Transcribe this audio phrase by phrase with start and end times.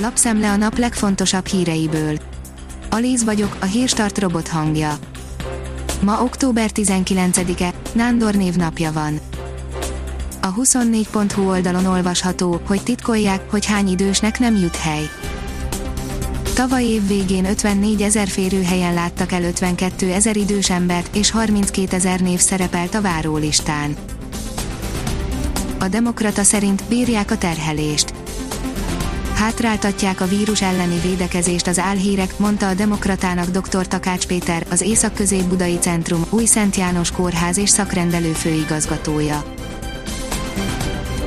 [0.00, 2.18] Lapszemle a nap legfontosabb híreiből.
[2.90, 4.98] Alíz vagyok, a hírstart robot hangja.
[6.00, 9.20] Ma október 19-e, Nándor névnapja van.
[10.40, 15.08] A 24.hu oldalon olvasható, hogy titkolják, hogy hány idősnek nem jut hely.
[16.54, 22.20] Tavaly év végén 54 ezer férőhelyen láttak el 52 ezer idős embert, és 32 ezer
[22.20, 23.96] név szerepelt a várólistán.
[25.78, 28.17] A Demokrata szerint bírják a terhelést.
[29.38, 33.86] Hátráltatják a vírus elleni védekezést az álhírek, mondta a Demokratának dr.
[33.86, 39.44] Takács Péter, az Észak-Közép-Budai Centrum, Új Szent János Kórház és szakrendelő főigazgatója.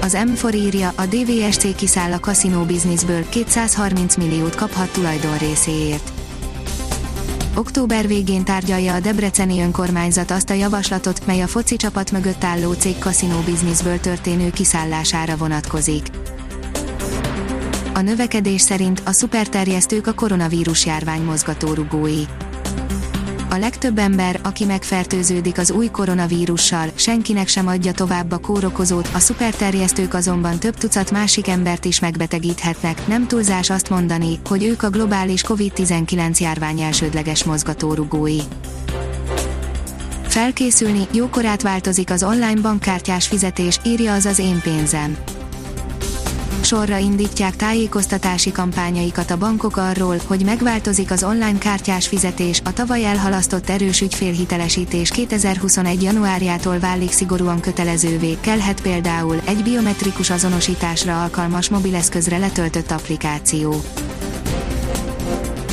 [0.01, 6.11] Az M4 írja, a DVSC kiszáll a kaszinó bizniszből, 230 milliót kaphat tulajdon részéért.
[7.55, 12.73] Október végén tárgyalja a Debreceni önkormányzat azt a javaslatot, mely a foci csapat mögött álló
[12.73, 16.05] cég kaszinó bizniszből történő kiszállására vonatkozik.
[18.01, 22.23] A növekedés szerint a szuperterjesztők a koronavírus járvány mozgatórugói.
[23.49, 29.19] A legtöbb ember, aki megfertőződik az új koronavírussal, senkinek sem adja tovább a kórokozót, a
[29.19, 34.89] szuperterjesztők azonban több tucat másik embert is megbetegíthetnek, nem túlzás azt mondani, hogy ők a
[34.89, 38.39] globális COVID-19 járvány elsődleges mozgatórugói.
[40.27, 45.17] Felkészülni, jókorát változik az online bankkártyás fizetés, írja az az én pénzem
[46.63, 53.05] sorra indítják tájékoztatási kampányaikat a bankok arról, hogy megváltozik az online kártyás fizetés, a tavaly
[53.05, 56.03] elhalasztott erős ügyfélhitelesítés 2021.
[56.03, 63.75] januárjától válik szigorúan kötelezővé, kellhet például egy biometrikus azonosításra alkalmas mobileszközre letöltött applikáció.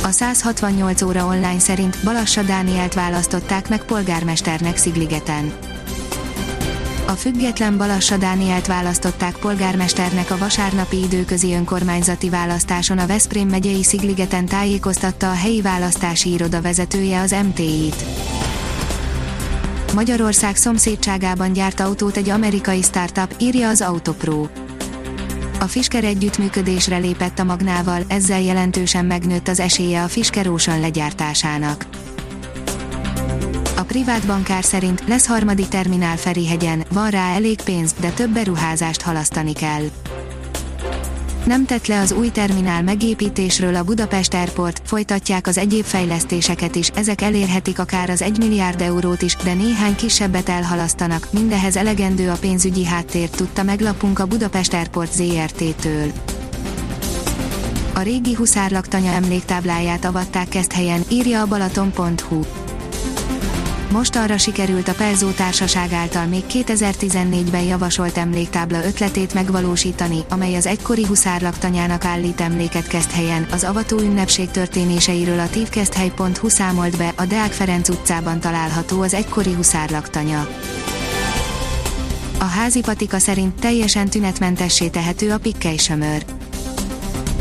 [0.03, 5.68] A 168 óra online szerint Balassa Dánielt választották meg polgármesternek Szigligeten.
[7.09, 14.45] A független Balassa Dánielt választották polgármesternek a vasárnapi időközi önkormányzati választáson a Veszprém megyei Szigligeten
[14.45, 18.05] tájékoztatta a helyi választási iroda vezetője az MTI-t.
[19.93, 24.47] Magyarország szomszédságában gyárt autót egy amerikai startup, írja az Autopro.
[25.59, 31.85] A Fisker együttműködésre lépett a Magnával, ezzel jelentősen megnőtt az esélye a Fisker Ocean legyártásának.
[33.79, 39.01] A privát bankár szerint lesz harmadik terminál Ferihegyen, van rá elég pénz, de több beruházást
[39.01, 39.83] halasztani kell.
[41.45, 46.87] Nem tett le az új terminál megépítésről a Budapest Airport, folytatják az egyéb fejlesztéseket is,
[46.87, 52.37] ezek elérhetik akár az 1 milliárd eurót is, de néhány kisebbet elhalasztanak, mindehez elegendő a
[52.39, 56.11] pénzügyi háttér, tudta meglapunk a Budapest Airport ZRT-től.
[57.93, 62.58] A régi huszárlaktanya emléktábláját avatták helyen, írja a balaton.hu.
[63.91, 70.65] Most arra sikerült a Pelzó Társaság által még 2014-ben javasolt emléktábla ötletét megvalósítani, amely az
[70.65, 73.47] egykori huszárlaktanyának állít emléket helyen.
[73.51, 79.53] Az avató ünnepség történéseiről a tívkeszthely.hu számolt be, a Deák Ferenc utcában található az egykori
[79.53, 80.47] huszárlaktanya.
[82.39, 86.25] A házi patika szerint teljesen tünetmentessé tehető a pikkely sömör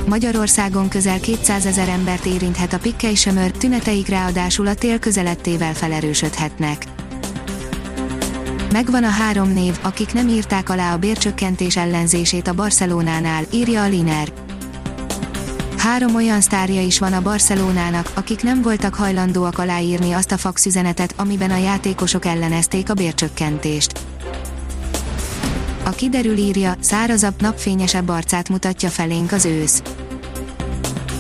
[0.09, 6.85] Magyarországon közel 200 ezer embert érinthet a pikkely-sömör, tüneteik ráadásul a tél közelettével felerősödhetnek.
[8.73, 13.89] Megvan a három név, akik nem írták alá a bércsökkentés ellenzését a Barcelonánál, írja a
[13.89, 14.33] Liner.
[15.77, 21.15] Három olyan sztárja is van a Barcelonának, akik nem voltak hajlandóak aláírni azt a faxüzenetet,
[21.17, 23.99] amiben a játékosok ellenezték a bércsökkentést.
[25.89, 29.83] A kiderül írja, szárazabb, napfényesebb arcát mutatja felénk az ősz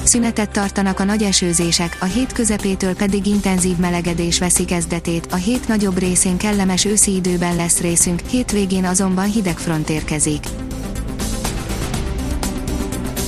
[0.09, 5.69] szünetet tartanak a nagy esőzések, a hét közepétől pedig intenzív melegedés veszi kezdetét, a hét
[5.69, 10.45] nagyobb részén kellemes őszi időben lesz részünk, hétvégén azonban hideg front érkezik.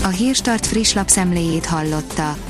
[0.03, 2.50] A Hírstart friss lapszemléjét hallotta.